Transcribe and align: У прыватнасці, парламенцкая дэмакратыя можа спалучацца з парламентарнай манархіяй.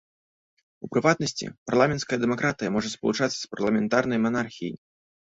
У 0.85 0.87
прыватнасці, 0.93 1.45
парламенцкая 1.71 2.17
дэмакратыя 2.23 2.69
можа 2.79 2.89
спалучацца 2.95 3.29
з 3.39 3.51
парламентарнай 3.53 4.19
манархіяй. 4.25 4.73